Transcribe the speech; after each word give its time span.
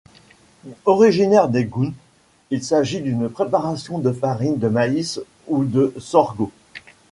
Originaire 0.87 1.47
des 1.47 1.63
Gouns, 1.65 1.93
il 2.49 2.63
s'agit 2.63 3.01
d'une 3.01 3.29
préparation 3.29 3.99
de 3.99 4.11
farine 4.11 4.57
de 4.57 4.67
maïs 4.67 5.19
ou 5.45 5.63
de 5.63 5.93
sorgo. 5.99 6.51